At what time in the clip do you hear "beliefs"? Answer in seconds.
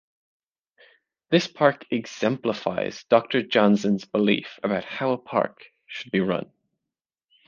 4.03-4.59